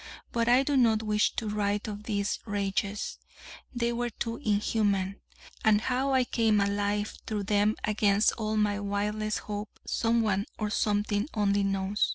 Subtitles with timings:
[0.31, 3.19] But I do not wish to write of these rages:
[3.71, 5.17] they were too inhuman:
[5.63, 11.29] and how I came alive through them against all my wildest hope, Someone, or Something,
[11.35, 12.09] only knows.